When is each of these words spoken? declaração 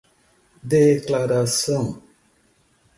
declaração 0.69 2.01